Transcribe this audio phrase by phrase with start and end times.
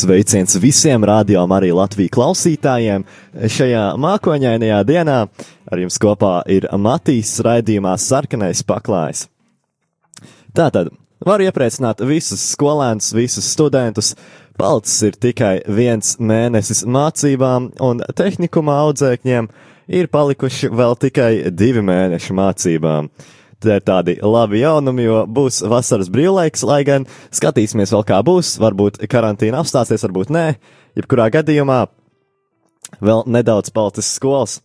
[0.00, 3.02] Sveiciens visiem rādījām arī Latviju klausītājiem.
[3.52, 5.16] Šajā mākoņainajā dienā
[5.70, 9.26] ar jums kopā ir Matīs raidījumā Sarkanais paklājs.
[10.56, 10.88] Tātad,
[11.26, 14.14] varu iepriecināt visus skolēnus, visus studentus.
[14.60, 19.48] Palicis ir tikai viens mēnesis mācībām, un tehnikuma audzēkņiem
[20.00, 23.12] ir palikuši vēl tikai divi mēneši mācībām.
[23.60, 27.04] Tie ir tādi labi jaunumi, jo būs vasaras brīvlaiks, lai gan
[27.36, 28.54] skatīsimies vēl kā būs.
[28.62, 30.46] Varbūt karantīna apstāsies, varbūt nē.
[30.96, 31.82] Jebkurā gadījumā
[33.04, 34.58] vēl nedaudz palicis skolas.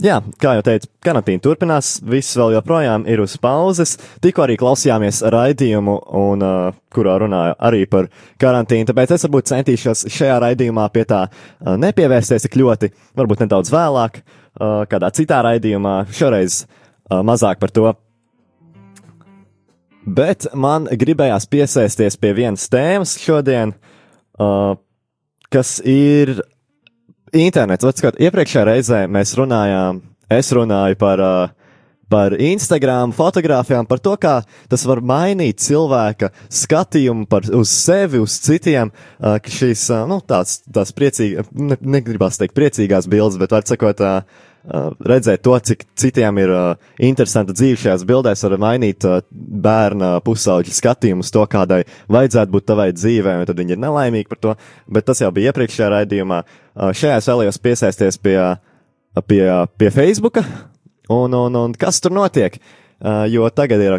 [0.00, 3.98] Jā, kā jau teicu, karantīna turpinās, viss vēl joprojām ir uz pauzes.
[4.24, 8.08] Tikko arī klausījāmies raidījumu, un, uh, kurā runāju arī par
[8.40, 12.88] karantīnu, tāpēc es varbūt centīšos šajā raidījumā pie tā uh, nepievērsties tik ļoti,
[13.20, 14.22] varbūt nedaudz vēlāk.
[14.50, 17.92] Uh, kādā citā raidījumā, šoreiz uh, mazāk par to.
[20.08, 23.76] Bet man gribējās piesēsties pie vienas tēmas šodien,
[24.40, 24.80] uh,
[25.52, 26.38] kas ir
[27.36, 27.86] internets.
[27.86, 31.22] Atskot, iepriekšējā reizē mēs runājām, es runāju par,
[32.10, 34.36] par Instagram fotografijām, par to, kā
[34.70, 40.94] tas var mainīt cilvēka skatījumu par, uz sevi, uz citiem, ka šīs, nu, tās, tās
[40.96, 46.50] priecīgas, ne, negribās teikt priecīgās bildes, bet var sakot, Uh, redzēt to, cik citiem ir
[46.52, 52.52] uh, interesanta dzīve šajās bildēs, var mainīt uh, bērna pusauģa skatījumu uz to, kādai vajadzētu
[52.52, 54.56] būt tavai dzīvē, un tad viņi ir nelaimīgi par to.
[54.92, 56.42] Bet tas jau bija iepriekšējā raidījumā.
[56.76, 58.36] Šajā es vēlējos piesaisties pie,
[59.26, 59.42] pie,
[59.80, 60.44] pie Facebooka,
[61.08, 62.60] un, un, un kas tur notiek,
[63.32, 63.98] jo tagad ir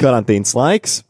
[0.00, 1.00] karantīnas laiks.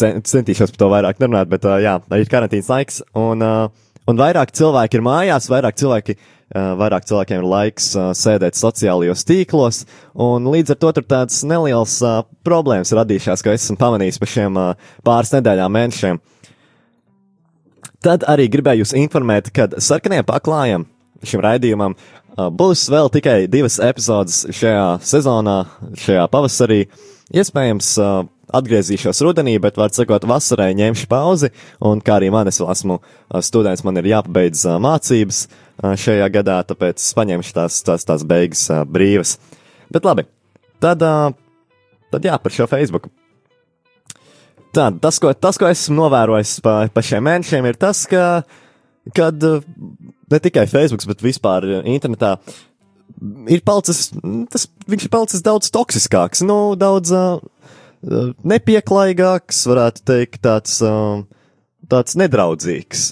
[0.00, 4.98] Centīšos par to vairāk nerunāt, bet jā, ir karantīnas laiks, un, uh, un vairāk cilvēki
[4.98, 6.18] ir mājās, vairāk cilvēki
[6.50, 9.84] Eh, vairāk cilvēkiem ir laiks uh, sēdēt sociālajos tīklos,
[10.18, 14.58] un līdz ar to tur tāds neliels uh, problēmas radījušās, ko esmu pamanījis pa šiem
[15.06, 16.18] pāris nedēļām, mēnešiem.
[18.02, 20.88] Tad arī gribēju jūs informēt, ka sarkaniem paklājiem
[21.22, 21.94] šim raidījumam
[22.58, 25.58] būs vēl tikai divas epizodes šajā sezonā,
[26.02, 26.80] šajā pavasarī.
[27.30, 27.92] Iespējams,
[28.56, 31.50] atgriezīšos rudenī, bet, var sakot, vasarai ņemšu pauzi,
[31.86, 32.98] un kā arī man, es vēl esmu
[33.46, 35.44] students, man ir jāpabeidz mācības,
[35.80, 39.36] šajā gadā, tāpēc es paņemšu tās, tās, tās beigas brīvas.
[39.92, 40.26] Bet labi,
[40.82, 41.02] tad,
[42.12, 43.10] tad jā, par šo Facebook.
[44.76, 48.42] Tad, tas, ko, tas, ko esmu novērojis pa, pa šiem mēnešiem, ir tas, ka,
[49.16, 52.36] kad ne tikai Facebook, bet vispār internetā
[53.50, 54.10] ir palicis,
[54.52, 57.42] tas, viņš ir palicis daudz toksiskāks, nu, daudz uh,
[58.00, 61.22] nepieklājīgāks, varētu teikt, tāds, uh,
[61.90, 63.10] tāds nedraudzīgs.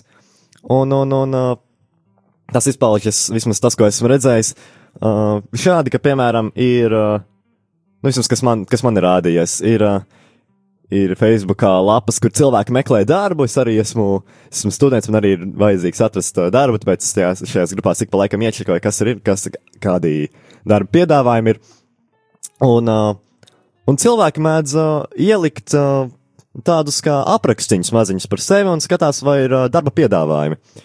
[0.69, 1.57] Un, un, un uh,
[2.53, 4.55] tas izpaužas, vismaz tas, ko esmu redzējis,
[5.03, 7.19] uh, šādi, ka, piemēram, ir, uh,
[8.01, 9.85] nu, vismaz, kas man, kas man ir rādījies, ir,
[10.89, 13.45] ir Facebookā lapas, kur cilvēki meklē darbu.
[13.45, 17.77] Es arī esmu, esmu students, man arī ir vajadzīgs atrast darbu, tāpēc es tajās, šajās
[17.77, 19.51] grupās ik pa laikam iečekoju, kas ir, kas,
[19.85, 20.31] kādi
[20.69, 21.65] darba piedāvājumi ir.
[22.65, 23.17] Un, uh,
[23.89, 26.11] un cilvēki mēdz uh, ielikt uh,
[26.65, 30.59] tādus kā aprakstiņus maziņus par sevi un skatās, vai ir uh, darba piedāvājumi.
[30.59, 30.85] Uh,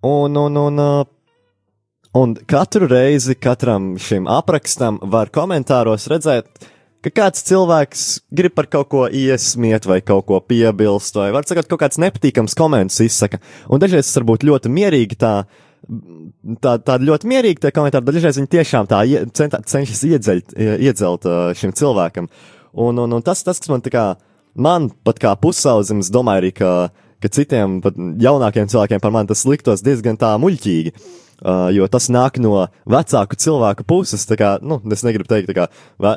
[0.00, 1.06] Un, un, un, uh,
[2.14, 6.46] un katru reizi katram šim aprakstam var komentāros redzēt,
[7.02, 11.66] ka kāds cilvēks grib par kaut ko iesmiet vai kaut ko piebilst, vai var sakot,
[11.66, 13.42] kaut kāds nepatīkams komentus izsaka.
[13.66, 15.32] Un dažreiz tas var būt ļoti mierīgi tā.
[15.86, 19.02] Tā, tāda ļoti mierīga tā komentāra, bet dažreiz viņi tiešām tā
[19.36, 21.28] centā, cenšas iedzelt, iedzelt
[21.58, 22.28] šim cilvēkam.
[22.78, 24.04] Un, un, un tas, tas, kas man tā kā,
[24.58, 26.72] man pat kā pusaudzim, domāju arī, ka
[27.18, 27.80] ka citiem,
[28.22, 30.92] jaunākiem cilvēkiem par mani tas liktos diezgan tā muļķīgi.
[30.92, 31.27] Uh,
[31.74, 34.26] jo tas nāk no vecāku cilvēku puses.
[34.38, 35.68] Kā, nu, es negribu teikt, kā
[36.02, 36.14] ve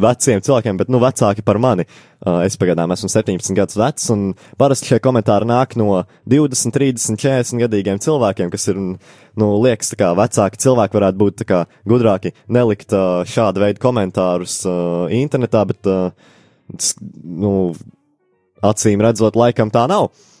[0.00, 1.86] veciem cilvēkiem, bet nu, vecāki par mani.
[2.24, 7.20] Uh, es pagaidām esmu 17 gadus vecs, un parasti šie komentāri nāk no 20, 30,
[7.20, 12.96] 40 gadīgiem cilvēkiem, kas ir, nu, liekas, kā vecāki cilvēki varētu būt kā, gudrāki nelikt
[12.96, 16.10] uh, šādu veidu komentārus uh, internetā, bet, uh,
[17.44, 17.74] nu,
[18.64, 20.08] acīm redzot, laikam tā nav.
[20.08, 20.33] Uh,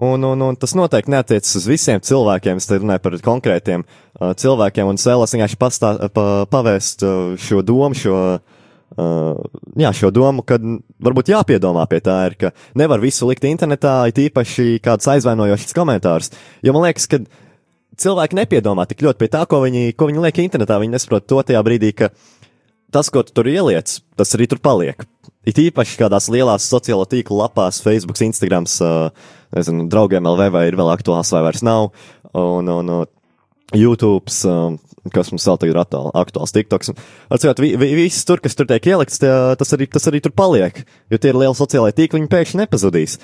[0.00, 2.56] Un, un, un tas noteikti neatiecas uz visiem cilvēkiem.
[2.56, 7.34] Es te runāju par konkrētiem uh, cilvēkiem, un es vēlos vienkārši pastā, pa, pavēst uh,
[7.36, 10.56] šo domu, šo, uh, jā, šo domu, ka
[11.04, 16.32] varbūt jāpiedomā pie tā, ir, ka nevar visu likt internetā, it īpaši kāds aizvainojošs komentārs.
[16.64, 17.20] Jo man liekas, ka
[18.00, 20.78] cilvēki nepiedomā tik ļoti pie tā, ko viņi, ko viņi liek internetā.
[20.80, 22.08] Viņi nesaprot to tajā brīdī, ka
[22.94, 25.04] tas, ko tu tur ieliec, tas arī tur paliek.
[25.48, 30.78] It īpaši kādās lielās sociālo tīklu lapās, Facebook, Instagram, uh, nezinu, draugiem LV vai ir
[30.78, 31.90] vēl aktuāls vai vairs nav,
[32.32, 33.08] un, un, un
[33.76, 34.74] YouTube, uh,
[35.14, 36.92] kas mums vēl tagad ir aktuāls, aktuāls TikToks.
[37.32, 40.34] Atcīmot, vi, vi, viss tur, kas tur tiek ielikts, tie, tas, arī, tas arī tur
[40.36, 43.20] paliek, jo tie ir lieli sociālai tīkli, viņi pēkšņi nepazudīs.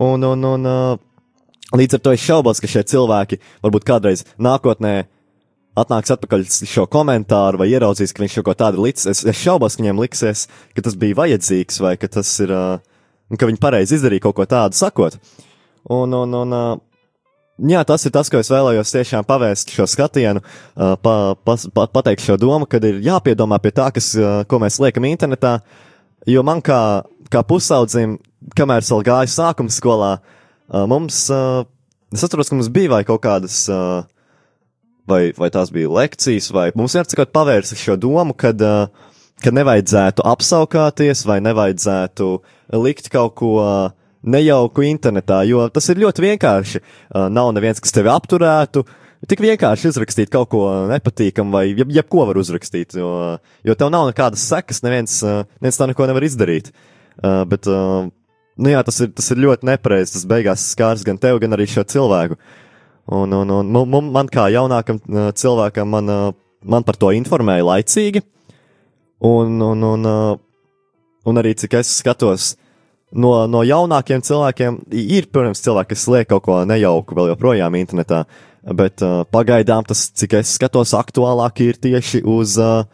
[0.00, 1.00] Un, un, un uh,
[1.76, 4.94] līdz ar to es šaubos, ka šie cilvēki varbūt kādreiz nākotnē
[5.80, 9.06] atnāks atpakaļ šo komentāru vai ieraudzīs, ka viņš kaut ko tādu licis.
[9.10, 10.46] Es, es šaubos, ka viņiem liksies,
[10.76, 14.48] ka tas bija vajadzīgs vai ka tas ir, uh, ka viņi pareizi izdarīja kaut ko
[14.50, 15.18] tādu sakot.
[15.90, 16.54] Un, un, un,
[17.66, 20.42] jā, tas ir tas, ko es vēlējos tiešām pavērst šo skatienu,
[20.76, 24.12] pa, pa, pa, pateikt šo domu, kad ir jāpiedomā pie tā, kas,
[24.46, 25.58] ko mēs liekam internetā,
[26.30, 27.02] jo man kā,
[27.32, 28.20] kā pusaudzim,
[28.54, 30.14] kamēr es vēl gāju sākuma skolā,
[30.70, 31.24] mums,
[32.14, 33.64] es atceros, ka mums bija vai kaut kādas,
[35.10, 38.62] vai, vai tās bija lekcijas, vai mums vienkārši kaut pavērsa šo domu, kad,
[39.42, 42.36] kad nevajadzētu apsaukāties, vai nevajadzētu
[42.78, 43.88] likt kaut ko uh,
[44.22, 46.80] nejauku internetā, jo tas ir ļoti vienkārši.
[46.80, 48.84] Uh, nav neviens, kas tevi apturētu.
[49.28, 53.10] Tik vienkārši uzrakstīt kaut ko nepatīkamu, vai jeb, jebko var uzrakstīt, jo,
[53.66, 56.72] jo tev nav nekādas sekas, neviens, uh, neviens tā neko nevar izdarīt.
[57.20, 58.08] Uh, bet, uh,
[58.60, 60.16] nu jā, tas ir, tas ir ļoti nepareizi.
[60.16, 62.38] Tas beigās skārs gan tevi, gan arī šo cilvēku.
[63.10, 68.22] Un, un, un man, man kā jaunākam uh, cilvēkam, man, man par to informēja laicīgi.
[69.26, 70.10] Un, un, un,
[71.28, 72.54] un arī cik es skatos,
[73.10, 78.24] no, no jaunākiem cilvēkiem ir, protams, cilvēki, kas liek kaut ko nejauku vēl joprojām internetā,
[78.76, 82.84] bet uh, pagaidām tas, cik es skatos, aktuālāk ir tieši uz, uh,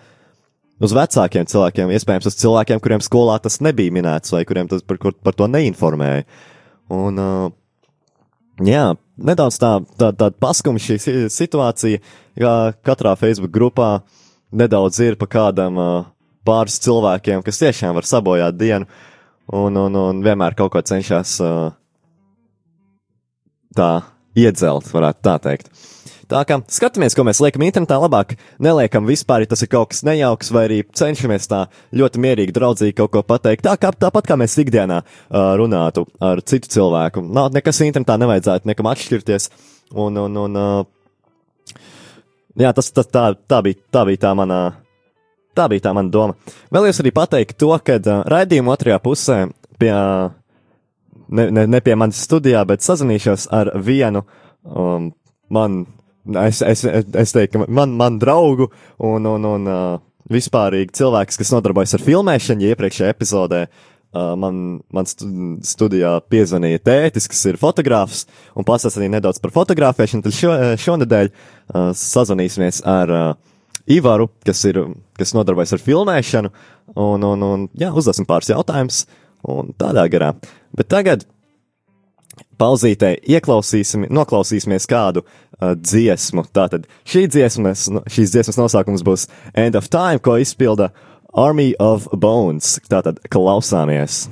[0.80, 5.00] uz vecākiem cilvēkiem, iespējams, uz cilvēkiem, kuriem skolā tas nebija minēts vai kuriem tas par,
[5.02, 6.26] kur, par to neinformēja.
[6.96, 7.48] Un, uh,
[8.64, 11.00] jā, nedaudz tā, tā, tāda paskuma šī
[11.32, 12.00] situācija,
[12.38, 12.54] kā
[12.86, 13.98] katrā Facebook grupā
[14.56, 16.08] nedaudz ir pa kādam uh,
[16.46, 18.86] pāris cilvēkiem, kas tiešām var sabojāt dienu.
[18.86, 19.12] Uh,
[19.52, 21.68] un, un, un vienmēr kaut ko cenšas uh,
[23.76, 23.90] tā
[24.36, 25.70] iedzelt, varētu tā teikt.
[26.26, 28.32] Tā kā skatāmies, ko mēs liekam internetā, labāk
[28.62, 31.60] neliekam vispār, ja tas ir kaut kas nejauks, vai arī cenšamies tā
[31.94, 33.62] ļoti mierīgi, draudzīgi kaut ko pateikt.
[33.62, 37.22] Tā kā tāpat kā mēs ikdienā uh, runātu ar citu cilvēku.
[37.22, 39.48] Nav nekas internetā nevajadzētu nekam atšķirties.
[39.94, 41.78] Un, un, un, uh,
[42.58, 44.60] jā, tas, tas tā, tā, bija, tā bija tā manā
[45.56, 46.36] Tā bija tā mana doma.
[46.74, 49.38] Vēlējos arī pateikt to, ka uh, raidījuma otrajā pusē
[49.80, 49.92] pie,
[51.28, 54.24] ne, ne, ne pie manis studijā, bet sazināšos ar vienu
[54.64, 55.10] um,
[55.48, 55.84] man,
[56.46, 59.82] es, es, es teiktu, man, man draugu un, un, un uh,
[60.32, 64.62] vispārīgi cilvēks, kas nodarbojas ar filmēšanu, ja iepriekšējā epizodē uh, man,
[64.94, 68.24] man studijā piezvanīja tētis, kas ir fotogrāfs,
[68.58, 73.54] un pastāstīja nedaudz par fotografēšanu, tad šo, šonadēļ uh, sazvanīsimies ar uh,
[73.86, 74.80] Ivaru, kas, ir,
[75.18, 76.50] kas nodarbojas ar filmēšanu,
[76.94, 79.04] un, un, un jā, uzdosim pāris jautājumus,
[79.46, 80.32] un tādā garā.
[80.76, 81.26] Bet tagad
[82.60, 86.46] pauzītē ieklausīsim, noklausīsimies kādu uh, dziesmu.
[86.56, 90.90] Tātad šī dziesmas, šīs dziesmas nosaukums būs End of Time, ko izpilda
[91.36, 92.78] Army of Bones.
[92.90, 94.24] Tātad klausāmies!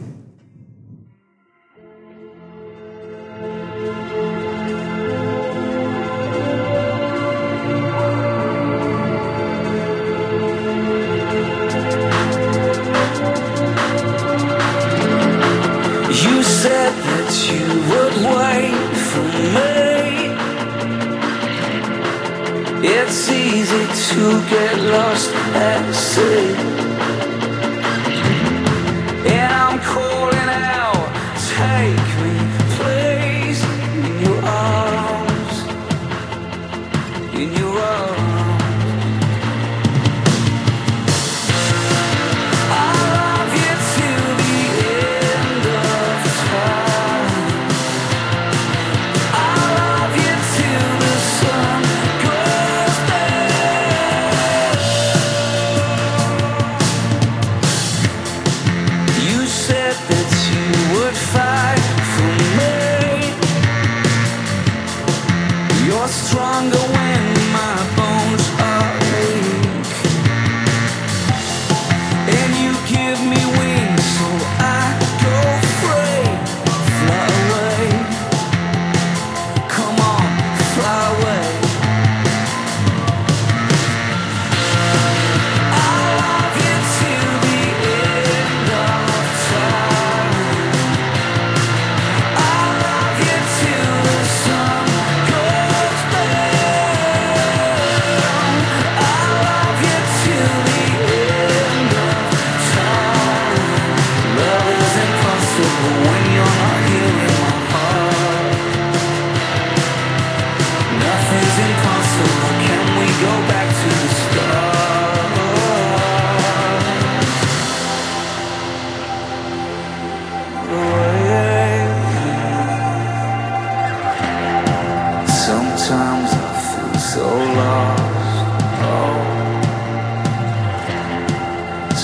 [22.86, 26.83] It's easy to get lost at sea.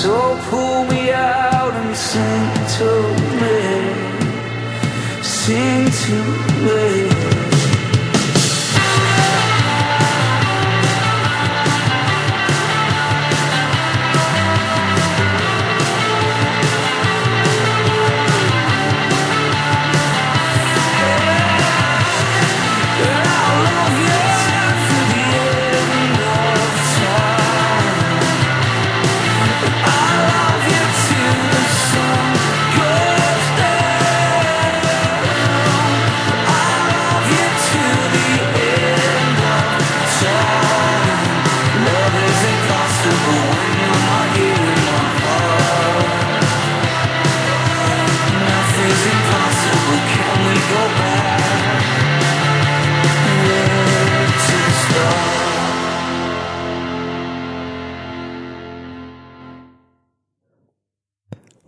[0.03, 2.91] So pull me out and sing to
[3.39, 3.59] me,
[5.23, 6.17] sing to
[6.65, 7.40] me.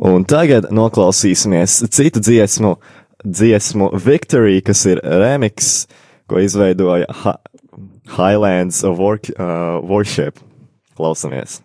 [0.02, 2.72] Un tagad noklausīsimies citu dziesmu,
[3.22, 5.86] dziesmu Victory, kas ir remix,
[6.26, 7.36] ko izveidoja ha
[8.16, 10.40] Highlands of Work, uh, Worship.
[10.98, 11.60] Klausamies!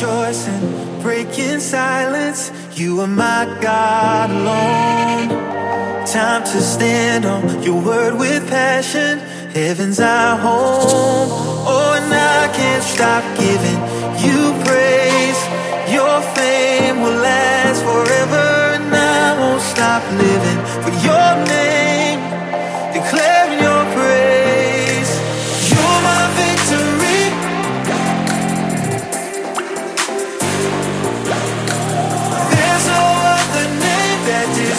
[0.00, 2.52] Rejoicing, breaking silence.
[2.76, 6.06] You are my God alone.
[6.06, 9.18] Time to stand on your word with passion.
[9.50, 11.28] Heaven's our home.
[11.66, 13.80] Oh, and I can't stop giving
[14.22, 15.40] you praise.
[15.92, 21.87] Your fame will last forever, and I won't stop living for your name.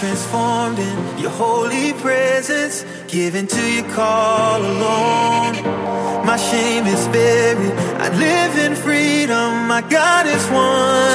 [0.00, 5.85] Transformed in your holy presence, given to your call alone.
[6.36, 9.68] My shame is buried, I live in freedom.
[9.68, 11.05] My God is one.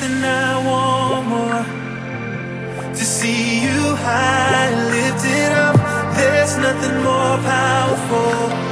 [0.00, 5.76] Nothing I want more to see you high lifted up.
[6.16, 8.67] There's nothing more powerful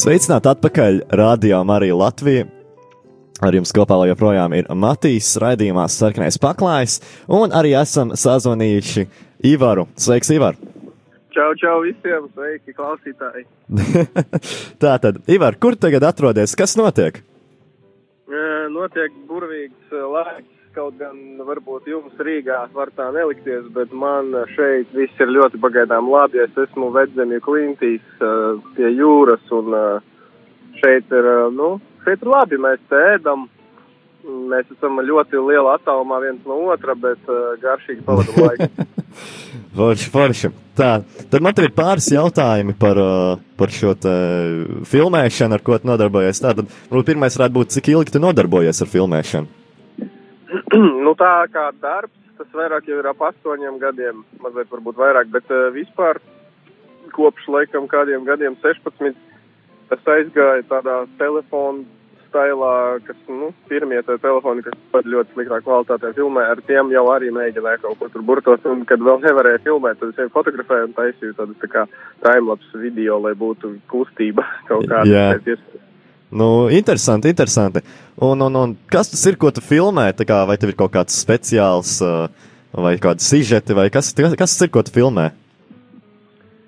[0.00, 2.46] Sveicināti atpakaļ Radio Marija Latvija.
[3.44, 6.94] Ar jums kopā joprojām ir Matīs, raidījumā Sarkanais paklājs,
[7.28, 9.04] un arī esam sazvanījuši
[9.50, 9.84] Ivaru.
[10.00, 10.56] Sveiks, Ivar!
[11.36, 13.44] Čau, čau visiem, sveiki, klausītāji.
[14.82, 16.56] Tā tad, Ivar, kur tagad atrodies?
[16.56, 17.20] Kas notiek?
[17.20, 24.32] E, Notiek burvīgs e, laiks, kaut gan varbūt jums Rīgā var tā nelikties, bet man
[24.54, 26.42] šeit viss ir ļoti pagaidām labi.
[26.44, 28.32] Es esmu vedzemju klintīs e,
[28.76, 29.84] pie jūras un e,
[30.80, 31.72] šeit ir, e, nu,
[32.04, 33.48] šeit ir labi, mēs te ēdam.
[34.20, 37.30] Mēs esam ļoti liela attālumā viens no otra, bet
[37.62, 38.68] garšīgi pavadam laiku.
[39.78, 40.50] Forši, forši.
[40.76, 40.90] Tā,
[41.32, 42.98] tad man te ir pāris jautājumi par,
[43.58, 44.12] par šo te
[44.90, 46.42] filmēšanu, ar ko tu nodarbojies.
[46.44, 49.59] Tātad, varbūt pirmais varētu būt, cik ilgi tu nodarbojies ar filmēšanu?
[51.04, 55.50] nu, tā kā darbs, tas vairāk jau ir ap astoņiem gadiem, mazliet varbūt vairāk, bet
[55.52, 56.20] uh, vispār
[57.14, 59.16] kopš laikam kādiem gadiem 16.
[59.90, 61.86] tas aizgāja tādā telefonu
[62.30, 67.04] stilā, kas, nu, pirmie tie telefoni, kas pat ļoti sliktā kvalitātē filmē, ar tiem jau
[67.10, 70.88] arī mēģināja kaut ko tur burtos, un kad vēl nevarēja filmēt, tad es jau fotografēju
[70.88, 71.86] un taisīju tādu tā kā
[72.22, 75.10] timelapse video, lai būtu kustība kaut kāda.
[75.10, 75.56] Jā.
[76.30, 77.82] Nu, interesanti, interesanti.
[78.14, 80.12] Un, un, un kas tas ir, ko tu filmē?
[80.14, 82.30] Kā, vai tev ir kaut kāds speciāls, uh,
[82.70, 85.32] vai kāda sižeti, vai kas, kas tas ir, ko tu filmē?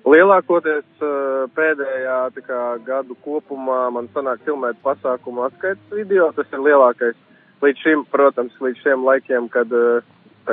[0.03, 6.27] Lielākoties uh, pēdējā kā, gadu kopumā man sanāk filmēt pasākumu atskaites video.
[6.35, 7.15] Tas ir lielākais
[7.63, 10.03] līdz šim, protams, līdz šiem laikiem, kad uh,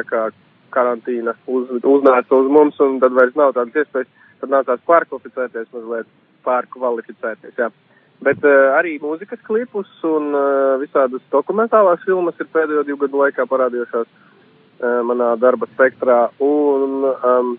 [0.06, 0.28] kā
[0.70, 4.14] karantīna uz, uznāca uz mums un tad vairs nav tādas iespējas.
[4.40, 7.58] Tad nācās pārkvalificēties, mazliet pārkvalificēties.
[7.58, 7.72] Jā.
[8.20, 13.46] Bet uh, arī mūzikas klipus un uh, visādas dokumentālās filmas ir pēdējo divu gadu laikā
[13.48, 16.26] parādījušās uh, manā darba spektrā.
[16.44, 17.54] Un, um,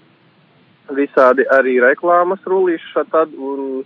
[0.93, 3.82] visādi arī reklāmas rullīša tad un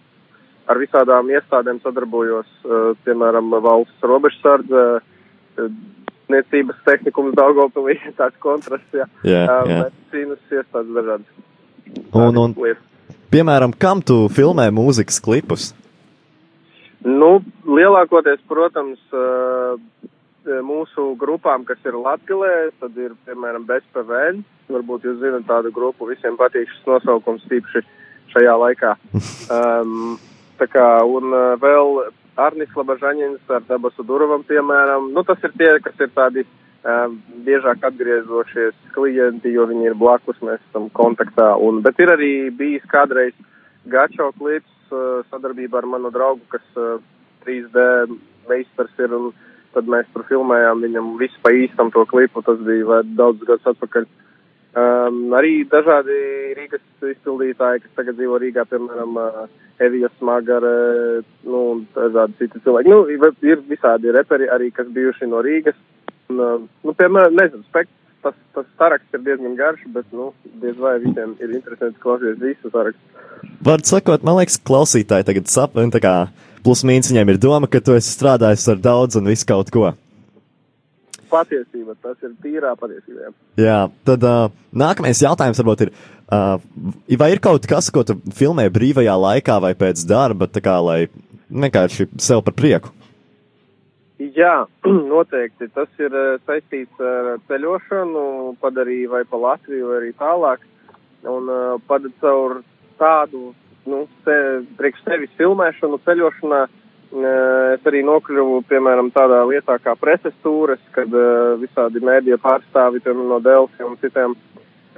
[0.67, 5.69] ar visādām iestādēm sadarbojos, uh, piemēram, valsts robežsardze, uh,
[6.33, 9.07] niecības tehnikums Daugavpilī, tāds kontrasts, jā.
[9.23, 9.79] Jā, Uh, jā.
[9.85, 11.41] medicīnas iestādes dažādas.
[12.11, 12.83] Un, un, lietas.
[13.31, 15.71] piemēram, kam tu filmē mūzikas klipus?
[17.05, 17.37] Nu,
[17.69, 19.77] lielākoties, protams, uh,
[20.65, 24.41] mūsu grupām, kas ir Latgalē, tad ir, piemēram, BSPVN.
[24.73, 27.83] Varbūt jūs zinat tādu grupu, visiem patīk šis nosaukums tīpaši
[28.33, 28.95] šajā laikā.
[29.53, 30.17] Um,
[30.59, 32.07] tā kā, un uh, vēl
[32.41, 35.11] Arnis Labažaņins ar Dabasu Durovam, piemēram.
[35.13, 40.41] Nu, tas ir tie, kas ir tādi um, biežāk atgriezošies klienti, jo viņi ir blakus,
[40.41, 41.53] mēs esam kontaktā.
[41.61, 43.37] Un, bet ir arī bijis kādreiz
[43.85, 46.99] Gačo klips sadarbībā ar manu draugu, kas uh,
[47.45, 47.85] 3D
[48.49, 49.13] meistars ir.
[49.15, 49.33] Un,
[49.75, 52.43] tad mēs tur filmējām viņam visu pa īstam to klipu.
[52.45, 54.07] Tas bija daudz gadus atpakaļ.
[54.75, 56.15] Um, arī dažādi
[56.57, 59.45] Rīgas izpildītāji, kas tagad dzīvo Rīgā, piemēram, uh,
[59.79, 60.71] Evija Smagara,
[61.47, 61.61] nu,
[61.95, 62.91] dažādi citi cilvēki.
[62.91, 63.05] Nu,
[63.47, 65.79] ir visādi reperi arī, kas bijuši no Rīgas.
[66.27, 67.93] Un, uh, nu, piemēram, nezinu, spekt,
[68.25, 72.71] tas, tas saraksts ir diezgan garš, bet, nu, diez vai visiem ir interesanti klausīties visu
[72.73, 73.21] sarakstu.
[73.65, 76.15] Vārds sakot, man liekas, klausītāji tagad saprot, tā kā
[76.65, 79.91] plus mīnus viņiem ir doma, ka tu esi strādājis ar daudz un visu kaut ko.
[81.29, 83.27] Patiesība, tas ir tīrā patiesībā.
[83.27, 83.31] jā.
[83.59, 85.93] Jā, tad uh, nākamais jautājums varbūt ir,
[86.29, 86.57] uh,
[87.21, 90.99] vai ir kaut kas, ko tu filmē brīvajā laikā vai pēc darba, tā kā lai
[91.49, 92.93] vienkārši sev par prieku?
[94.19, 94.63] Jā,
[95.11, 95.67] noteikti.
[95.75, 100.63] Tas ir eh, saistīts ar ceļošanu, padarīju vai pa Latviju, vai arī tālāk.
[101.25, 102.59] Un uh, pad caur
[102.99, 103.47] tādu,
[103.89, 104.35] nu, se,
[104.77, 107.23] priekš sevis filmēšanu, ceļošanā, uh,
[107.73, 111.09] es arī nokļuvu, piemēram, tādā lietā kā preses tūres, kad
[111.63, 114.37] visādi mēdīja pārstāvi piemēram, no Delfi un citiem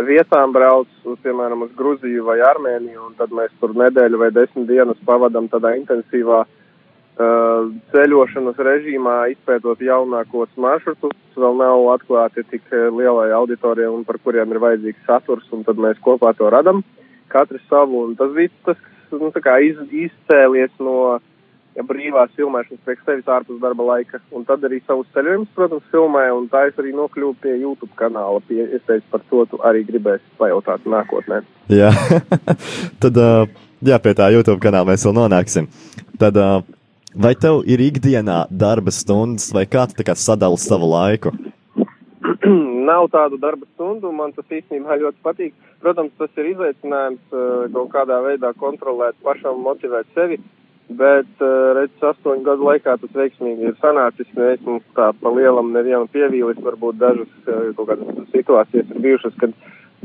[0.04, 4.68] vietām brauc, uz, piemēram, uz Gruziju vai Armēniju, un tad mēs tur nedēļu vai desmit
[4.68, 6.57] dienas pavadam tādā intensīvā uh,
[7.18, 14.62] ceļošanas režīmā, izpētot jaunākos maršrutus, vēl nav atklāti tik lielai auditorijai un par kuriem ir
[14.62, 16.84] vajadzīgs saturs, un tad mēs kopā to radam,
[17.34, 18.78] katrs savu, un tas viss tas,
[19.12, 21.18] nu, tā kā iz, izcēlies no
[21.78, 26.26] ja, brīvās filmēšanas priekš sevis ārpus darba laika, un tad arī savus ceļojumus, protams, filmē,
[26.38, 29.86] un tā es arī nokļuvu pie YouTube kanāla, pie, es teicu, par to tu arī
[29.90, 31.42] gribēsi pajautāt nākotnē.
[31.74, 31.92] Jā,
[33.04, 33.46] tad uh,
[33.82, 35.70] jā, pie tā YouTube kanāla mēs vēl nonāksim.
[36.22, 36.77] Tad, uh,
[37.16, 41.32] vai tev ir ikdienā darba stundas, vai kā tu kā sadali savu laiku?
[42.90, 45.56] Nav tādu darba stundu, man tas īstenībā ļoti patīk.
[45.84, 50.40] Protams, tas ir izaicinājums uh, kaut kādā veidā kontrolēt, pašam motivēt sevi,
[50.90, 54.32] bet, uh, redz, astoņu gadu laikā tas veiksmīgi ir sanācis.
[54.54, 59.54] Esmu tā pa lielam nevienu pievīlis, varbūt dažas uh, kaut kādas situācijas ir bijušas, kad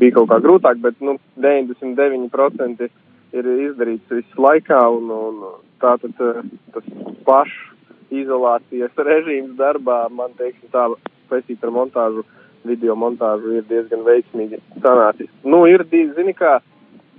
[0.03, 2.89] bija kaut kā grūtāk, bet, nu, 99%
[3.33, 5.45] ir izdarīts viss laikā, un, un
[5.83, 6.43] tā tad uh,
[6.75, 6.89] tas
[7.27, 7.73] pašu
[8.13, 10.89] izolācijas režīms darbā, man teiksim tā,
[11.31, 12.27] saistīt ar montāžu,
[12.69, 15.31] video montāžu ir diezgan veiksmīgi sanācis.
[15.43, 16.59] Nu, ir, zini kā,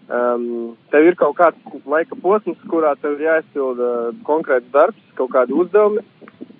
[0.07, 3.89] um, tev ir kaut kāds laika posms, kurā tev ir jāizpilda
[4.27, 6.05] konkrēts darbs, kaut kādi uzdevumi,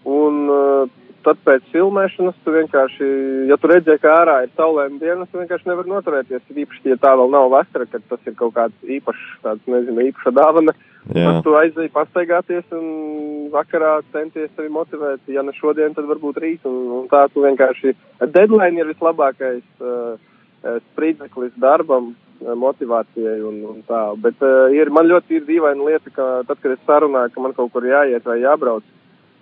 [0.10, 0.92] un uh,
[1.24, 3.10] tad pēc filmēšanas tu vienkārši,
[3.48, 7.13] ja tu redzēji, ka ārā ir saulēm dienas, tu vienkārši nevar noturēties, īpaši, ja tā
[7.16, 10.92] vēl nav vasara, kad tas ir kaut kāds īpašs, tāds, nezinu, īpaša dāvana, Jā.
[11.12, 16.68] Tad tu aizēji pastaigāties un vakarā centies sevi motivēt, ja ne šodien, tad varbūt rīt,
[16.70, 23.60] un, un tā tu vienkārši, deadline ir vislabākais uh, uh, spridzeklis darbam, uh, motivācijai un,
[23.74, 27.34] un tā, bet uh, ir, man ļoti ir dīvaina lieta, ka tad, kad es sarunāju,
[27.36, 28.88] ka man kaut kur jāiet vai jābrauc,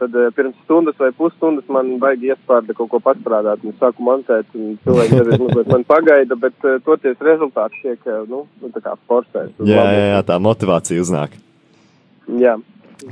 [0.02, 3.62] tad uh, pirms stundas vai pusstundas man baigi iespārda kaut ko pastrādāt.
[3.67, 8.26] Un sāku montēt, un cilvēki nereiz mazliet man pagaida, bet uh, toties rezultāts tiek, uh,
[8.26, 9.62] nu, nu, tā kā forsēts.
[9.62, 11.38] Jā, jā, jā, tā motivācija uznāk.
[12.39, 12.57] Jā.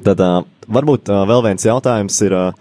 [0.06, 2.54] Tad uh, varbūt uh, vēl viens jautājums ir, uh,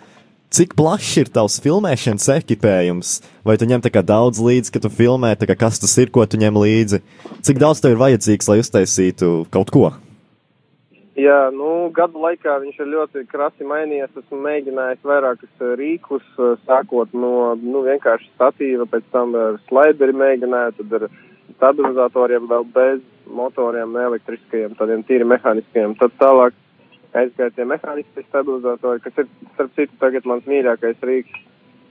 [0.54, 3.14] cik plašs ir tavs filmēšanas ekipējums?
[3.44, 6.56] Vai tu ņem daudz līdzi, kad tu filmē, kā kas tas ir, ko tu ņem
[6.56, 7.02] līdzi?
[7.44, 9.92] Cik daudz tev ir vajadzīgs, lai uztaisītu kaut ko?
[11.18, 14.12] Jā, nu, gadu laikā viņš ir ļoti krasi mainījies.
[14.20, 16.26] Esmu mēģinājis vairākus rīkus,
[16.62, 21.08] sākot no nu, vienkārši statīva, pēc tam ar slaideri mēģināju, tad ar
[21.56, 25.96] stabilizatoriem vēl bez motoriem, ne elektriskajiem, tādiem tīri mehāniskajiem.
[26.00, 26.56] Tad tālāk
[27.16, 31.44] aizgāja tie mehāniskie stabilizatori, kas ir, starp citu, tagad mans mīļākais rīks.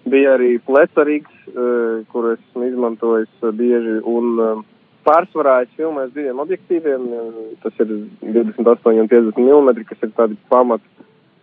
[0.07, 4.61] Bija arī plecerīgs, uh, kur esmu izmantojis uh, bieži, un uh,
[5.07, 7.09] pārsvarā es filmēju diviem objektīviem.
[7.63, 7.91] Tas ir
[8.23, 10.85] 28 un 50 mm, kas ir tādi pamat,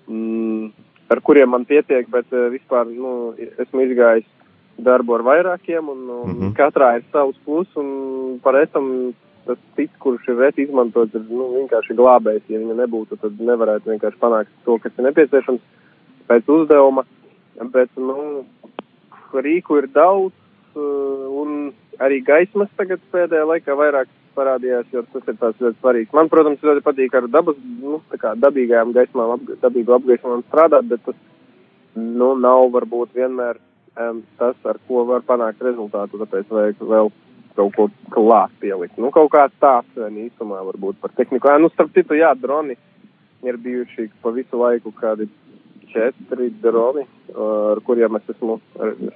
[0.09, 0.71] mm,
[1.13, 4.31] ar kuriem man pietiek, bet vispār nu, esmu izgājis
[4.79, 6.41] darbu ar vairākiem, un, un mm.
[6.41, 6.55] -hmm.
[6.59, 9.15] katrā ir savs plus, un par esam
[9.47, 12.49] tas cits, kurš ir reti izmantots, ir nu, vienkārši glābējs.
[12.49, 15.61] Ja viņa nebūtu, tad nevarētu vienkārši panākt to, kas ir nepieciešams
[16.29, 17.05] pēc uzdevuma.
[17.75, 18.45] Bet, nu,
[19.35, 20.33] rīku ir daudz,
[20.75, 26.15] uh, un arī gaismas tagad pēdējā laikā vairāk parādījās, jo tas ir tāds ļoti svarīgs.
[26.17, 30.89] Man, protams, ļoti patīk ar dabas, nu, tā kā dabīgajām gaismām, ap, dabīgu apgaismojumu strādāt,
[30.91, 31.21] bet tas,
[31.95, 33.61] nu, nav varbūt vienmēr
[34.01, 37.13] um, tas, ar ko var panākt rezultātu, tāpēc vajag vēl
[37.55, 38.99] kaut ko klāt pielikt.
[38.99, 41.51] Nu, kaut kā tāds īsumā varbūt par tehniku.
[41.51, 42.77] Ā, nu, starp citu, jā, droni
[43.45, 45.29] ir bijuši pa visu laiku kādi
[45.95, 47.05] četri droni,
[47.39, 48.59] ar kuriem es esmu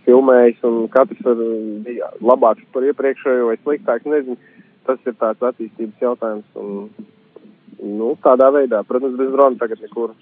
[0.07, 1.27] filmējis, un katrs
[1.87, 4.39] bija labāks par iepriekšējo vai sliktāks, nezinu.
[4.87, 6.89] Tas ir tāds attīstības jautājums, un,
[7.83, 10.15] nu, tādā veidā, protams, bez drona tagad nekur.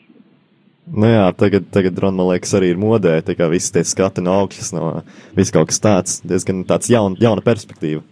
[0.86, 4.22] Nu jā, tagad, tagad drona, man liekas, arī ir modē, tā kā visi tie skati
[4.22, 4.90] no augšas, no
[5.34, 8.04] viss kaut kas tāds, diezgan tāds jaun, jauna perspektīva.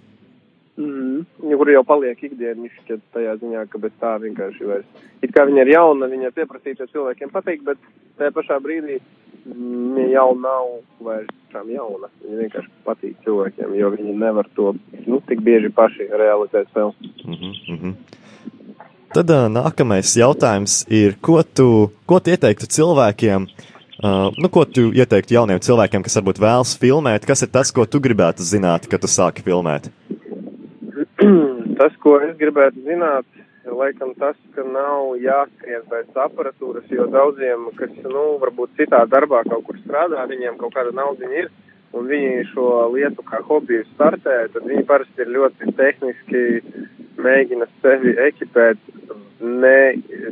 [0.74, 1.22] Mm.
[1.54, 5.04] Kur jau paliek ikdienišķi tajā ziņā, ka bez tā vienkārši vairs.
[5.22, 7.78] It kā viņa ir jauna, viņa ir pieprasīta cilvēkiem patīk, bet
[8.18, 10.74] tajā pašā brīdī mm, viņa jau nav
[11.06, 12.10] vairs tiešām jauna.
[12.24, 14.74] Viņa vienkārši patīk cilvēkiem, jo viņi nevar to
[15.06, 16.92] nu, tik bieži paši realizēt sev.
[17.24, 17.94] Mhm, mhm.
[19.14, 21.68] Tad uh, nākamais jautājums ir, ko tu,
[22.02, 27.22] ko tu ieteiktu cilvēkiem, uh, nu, ko tu ieteiktu jauniem cilvēkiem, kas varbūt vēlas filmēt,
[27.28, 29.86] kas ir tas, ko tu gribētu zināt, kad tu sāki filmēt?
[31.78, 33.28] tas, ko es gribētu zināt,
[33.62, 39.44] ir laikam tas, ka nav jāskrien pēc aparatūras, jo daudziem, kas, nu, varbūt citā darbā
[39.46, 41.52] kaut kur strādā, viņiem kaut kāda nauda ir,
[41.94, 46.44] un viņi šo lietu kā hobiju startē, tad viņi parasti ir ļoti tehniski
[47.24, 48.80] mēģina sevi ekipēt,
[49.40, 49.78] ne,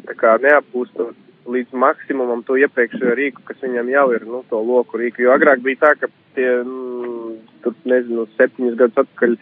[0.09, 1.18] tā kā neapgūstot
[1.53, 5.62] līdz maksimumam to iepriekšējo rīku, kas viņam jau ir, nu, to loku rīku, jo agrāk
[5.64, 7.33] bija tā, ka tie, mm,
[7.64, 9.35] tur, nezinu, septiņus gadus atpakaļ,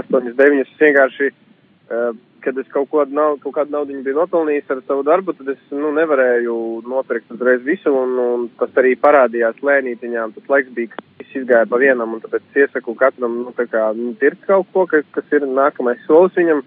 [0.00, 4.82] astoņus, deviņus, vienkārši, uh, kad es kaut, ko, nav, kaut kādu naudu biju nopelnījis ar
[4.86, 6.56] savu darbu, tad es nu, nevarēju
[6.90, 10.34] nopirkt uzreiz visu, un, un tas arī parādījās lēnītiņām.
[10.36, 13.66] Tas laiks bija, ka viss izgāja pa vienam, un tāpēc es iesaku katram, nu, tā
[13.70, 16.62] kā, nu, tirt kaut ko, kas, kas ir nākamais solis viņam,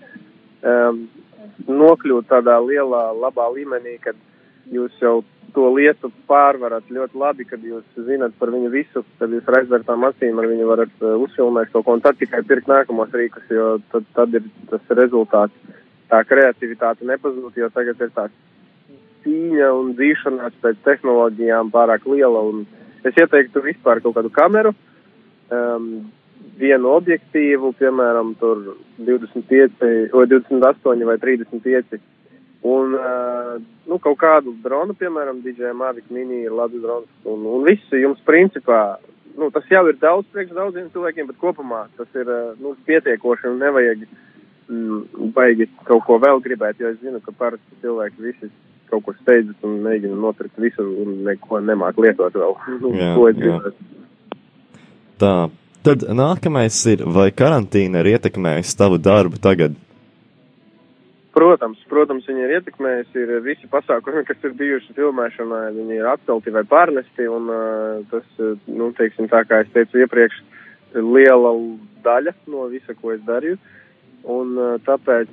[0.63, 1.03] um,
[1.67, 4.17] nokļūt tādā lielā, labā līmenī, kad
[4.73, 5.21] jūs jau
[5.55, 10.05] to lietu pārvarat ļoti labi, kad jūs zinat par viņu visu, kad jūs ar aizvērtām
[10.09, 13.77] acīm ar viņu varat uh, uzfilmēt kaut ko, un tad tikai pirkt nākamos rīkus, jo
[13.93, 15.75] tad, tad ir tas rezultāts.
[16.07, 18.27] Tā kreativitāte nepazūd, jo tagad ir tā
[19.25, 22.63] cīņa un dzīšanās pēc tehnoloģijām pārāk liela, un
[23.07, 24.71] es ieteiktu vispār kaut kādu kameru,
[25.51, 25.89] um,
[26.57, 31.99] vienu objektīvu, piemēram, tur 25 vai 28 vai 35
[32.65, 32.95] Un,
[33.85, 37.09] nu, kaut kādu dronu, piemēram, DJ Mavic Mini ir labs drons.
[37.29, 38.97] Un, un viss jums principā,
[39.37, 43.61] nu, tas jau ir daudz priekš daudziem cilvēkiem, bet kopumā tas ir, nu, pietiekoši un
[43.61, 48.51] nevajag mm, baigi kaut ko vēl gribēt, jo es zinu, ka parasti cilvēki visi
[48.89, 52.55] kaut kur steidzas un mēģina nopirkt visu un neko nemāk lietot vēl.
[53.01, 53.57] Jā, ko jā.
[55.21, 55.33] Tā,
[55.85, 59.75] tad nākamais ir, vai karantīna ir ietekmējusi tavu darbu tagad?
[61.37, 63.19] Protams, protams, viņi ir ietekmējuši.
[63.21, 67.27] Ir visi pasākumi, kas ir bijuši filmēšanā, viņi ir atcelti vai pārnesti.
[67.29, 67.51] Un,
[68.09, 68.25] tas,
[68.65, 70.39] nu, teiksim, tā kā es teicu iepriekš,
[70.97, 71.53] liela
[72.07, 73.59] daļa no visa, ko es darīju.
[74.33, 75.29] Un, tāpēc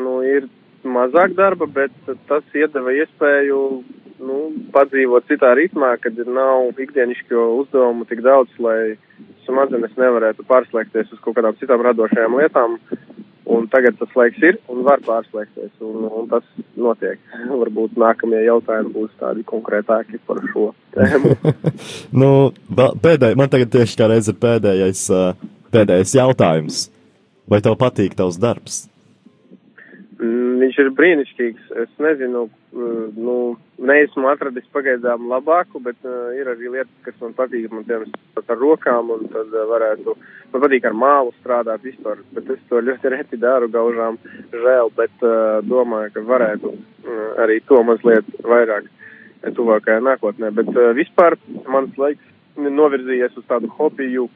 [0.00, 0.48] nu, ir
[0.88, 1.92] mazāk darba, bet
[2.30, 3.60] tas iedeva iespēju
[4.24, 4.38] nu,
[4.72, 8.96] padzīvot citā ritmā, kad nav ikdienišķo uzdevumu tik daudz, lai
[9.44, 12.80] smadzenes nevarētu pārslēgties uz kaut kādām citām radošajām lietām.
[13.50, 16.44] Un tagad tas laiks ir un var pārslēgties, un, un tas
[16.78, 17.18] notiek.
[17.62, 21.34] Varbūt nākamie jautājumi būs tādi konkrētāki par šo tēmu.
[22.22, 22.30] nu,
[22.76, 25.06] pēdēj, man tagad tieši kā reiz ir pēdējais,
[25.74, 26.86] pēdējais jautājums.
[27.50, 28.84] Vai tev patīk tavs darbs?
[30.20, 31.68] Mm, Viņš ir brīnišķīgs.
[31.80, 33.36] Es nezinu, uh, nu,
[33.80, 37.70] neesmu atradis pagaidām labāku, bet uh, ir arī lietas, kas man patīk.
[37.72, 40.16] Man piemēram ar rokām, un tad uh, varētu,
[40.52, 44.20] man patīk ar mālu strādāt vispār, bet es to ļoti reti daru gaužām
[44.52, 50.52] žēl, bet uh, domāju, ka varētu uh, arī to mazliet vairāk uh, tuvākajā nākotnē.
[50.60, 54.28] Bet uh, vispār mans laiks novirzījies uz tādu hobiju,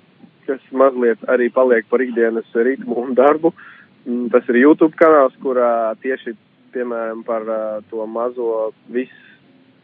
[0.49, 3.53] kas mazliet arī paliek par ikdienas ritmu un darbu.
[3.53, 3.71] Mm,
[4.05, 6.35] Tas ir YouTube kanāls, kurā tieši,
[6.75, 7.47] piemēram, par
[7.89, 9.13] to mazo vis,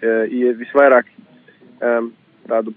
[0.00, 1.08] visvairāk
[2.50, 2.74] tādu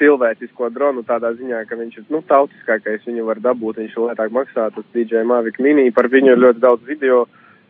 [0.00, 4.32] cilvēcisko dronu tādā ziņā, ka viņš ir, nu, tautiskākais, viņu var dabūt, viņš ir lētāk
[4.34, 7.26] maksā, tas DJ Mavic Mini, par viņu ir ļoti daudz video,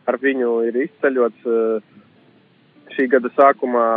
[0.07, 1.49] ar viņu ir izceļots
[2.95, 3.87] šī gada sākumā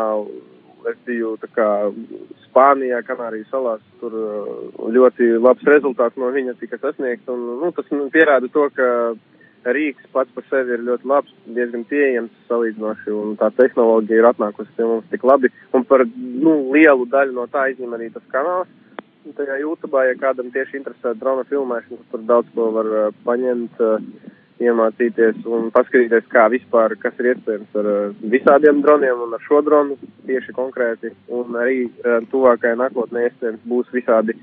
[0.90, 1.68] es biju kā
[2.54, 7.88] Spānijā, Kanārijas salās, tur uh, ļoti labs rezultāts no viņa tika sasniegts, un, nu, tas
[7.90, 8.86] nu, pierāda to, ka
[9.64, 14.76] Rīgas pats par sevi ir ļoti labs, diezgan pieejams salīdzinoši, un tā tehnoloģija ir atnākusi
[14.76, 18.70] pie mums tik labi, un par, nu, lielu daļu no tā izņem arī tas kanāls.
[19.34, 24.33] Tajā YouTube, ja kādam tieši interesē drona filmēšana, tur daudz ko var uh, paņemt, uh,
[24.62, 29.60] iemācīties un paskatīties, kā vispār, kas ir iespējams ar uh, visādiem droniem un ar šo
[29.66, 29.96] dronu
[30.28, 31.10] tieši konkrēti.
[31.34, 34.36] Un arī uh, tuvākajā nākotnē iespējams būs visādi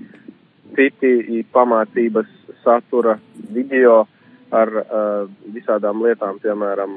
[0.76, 2.30] citi pamācības
[2.64, 3.18] satura
[3.56, 4.06] video
[4.52, 6.94] ar uh, visādām lietām, piemēram,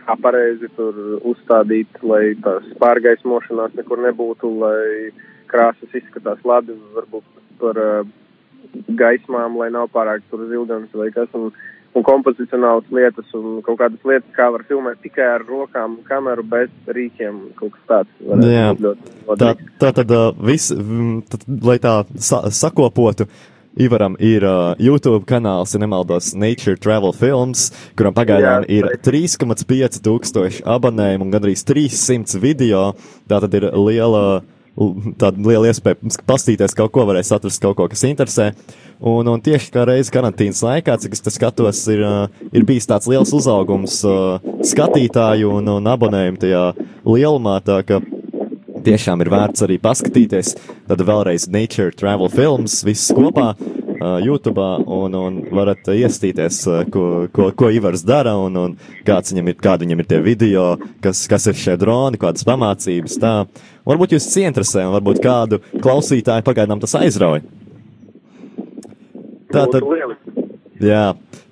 [0.00, 0.96] kā pareizi tur
[1.28, 5.12] uzstādīt, lai tās pārgaismošanās nekur nebūtu, lai
[5.52, 7.28] krāsas izskatās labi, varbūt
[7.60, 8.12] par uh,
[8.98, 11.52] gaismām, lai nav pārāk tur zilgans vai kas, un,
[11.94, 16.70] un kompozicionālas lietas, un kaut kādas lietas, kā var filmēt tikai ar rokām, kameru bez
[16.90, 18.14] rīkiem, kaut kas tāds.
[18.26, 18.68] varētu Jā.
[18.82, 23.28] ļoti Tā, tā tad, uh, vis, mm, tad, lai tā sa sakopotu,
[23.76, 29.08] Ivaram ir uh, YouTube kanāls, ja nemaldos, Nature Travel Films, kuram pagaidām Jā, ir teikt.
[29.42, 32.92] 3,5 tūkstoši abonējumu un gandrīz 300 video.
[33.26, 34.42] Tā tad ir liela, l-
[34.74, 38.50] tāda liela iespēja pastīties kaut ko, varēs atrast kaut ko, kas interesē.
[39.04, 42.02] Un, un tieši kā reiz karantīnas laikā, cik es skatos, ir,
[42.54, 44.00] ir bijis tāds liels uzaugums
[44.66, 46.64] skatītāju un, un abonējumu tajā
[47.06, 48.00] lielumā, tā ka
[48.84, 50.54] tiešām ir vērts arī paskatīties.
[50.90, 53.52] Tad vēlreiz Nature Travel Films, viss kopā.
[54.24, 56.60] YouTube un, un varat iestīties,
[56.92, 60.64] ko, ko, ko Ivars dara un, un kāds viņam ir, kādi viņam ir tie video,
[61.04, 63.18] kas, kas ir šie droni, kādas pamācības.
[63.22, 63.34] Tā.
[63.88, 67.42] Varbūt jūs ieinteresē un varbūt kādu klausītāju pagaidām tas aizrauj.
[69.54, 69.84] Tā tad,
[70.82, 71.04] jā,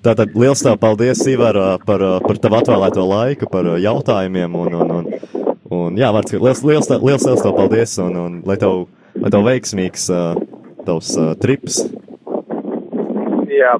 [0.02, 4.96] tā tad liels tev paldies, Ivar, par, par tavu atvēlēto laiku, par jautājumiem un, un,
[4.98, 8.88] un, un jā, vārds, liels, liels, liels, liels tev paldies un, un lai tev,
[9.22, 10.10] lai tev veiksmīgs
[10.82, 11.84] tavs trips.
[13.62, 13.72] Jā,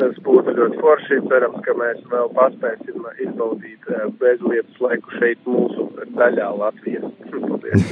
[0.00, 1.20] tas būtu ļoti forši.
[1.30, 7.06] Cerams, ka mēs vēl paspēsim izbaudīt eh, bezlietas laiku šeit mūsu daļā Latvijas.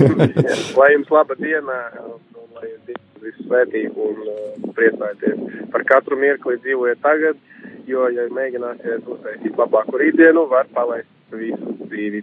[0.79, 5.65] Lai jums laba diena, un lai jums viss svētīgi un uh, priecājieties.
[5.73, 7.41] Par katru mirkli dzīvojiet tagad,
[7.89, 12.23] jo, ja mēģināsiet uztaisīt labāku rītdienu, var palaist visu dzīvi.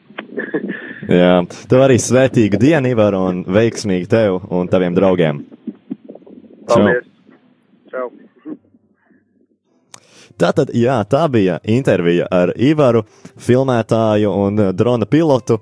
[1.22, 1.36] Jā,
[1.72, 5.46] tev arī svētīgu dienu, Ivar, un veiksmīgi tev un taviem draugiem.
[6.68, 7.06] Paldies!
[7.06, 7.17] Čau!
[10.38, 13.02] Tātad, jā, tā bija intervija ar Ivaru,
[13.42, 15.58] filmētāju un eh, drona pilotu.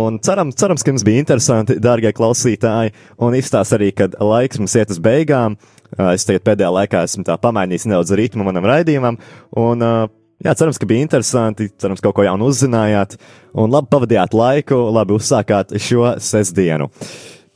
[0.00, 4.76] Un ceram, cerams, ka jums bija interesanti, dārgie klausītāji, un izstāsta arī, kad laiks mums
[4.80, 5.58] iet uz beigām.
[5.98, 9.20] Ā, Es tagad pēdējā laikā esmu tā pamainījis nedaudz ritmu manam raidījumam,
[9.60, 9.92] un ā,
[10.40, 13.18] jā, cerams, ka bija interesanti, cerams, kaut ko jaunu uzzinājāt,
[13.52, 16.88] un labi pavadījāt laiku, labi uzsākāt šo sestdienu.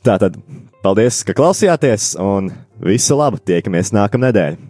[0.05, 0.37] Tātad,
[0.85, 2.53] paldies, ka klausījāties, un
[2.85, 4.68] visu labu, tiekamies nākamnedēļ!